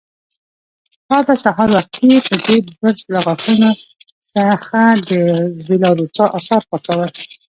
تا 1.07 1.17
به 1.27 1.35
سهار 1.43 1.69
وختي 1.77 2.11
په 2.27 2.35
دې 2.43 2.55
برس 2.79 3.01
له 3.13 3.19
غاښونو 3.25 3.71
څخه 4.33 4.81
د 5.09 5.11
وېلاروسا 5.67 6.25
آثار 6.37 6.61
پاکول. 6.69 7.09